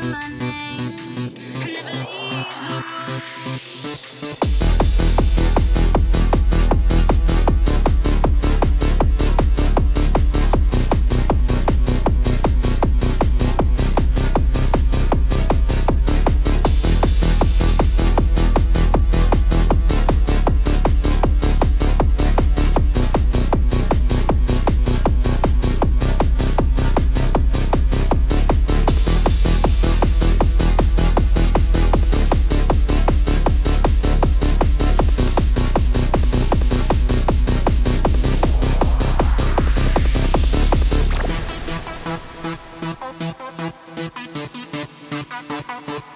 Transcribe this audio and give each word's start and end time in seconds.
money. 0.00 0.71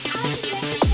Thank 0.00 0.82
you. 0.82 0.87